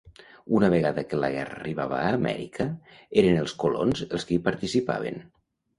Una 0.59 0.69
vegada 0.73 1.03
que 1.11 1.19
la 1.25 1.29
guerra 1.35 1.53
arribava 1.59 1.99
a 2.07 2.15
Amèrica 2.15 2.67
eren 3.25 3.41
els 3.45 3.55
colons 3.65 4.05
els 4.09 4.31
que 4.31 4.39
hi 4.39 4.45
participaven. 4.51 5.25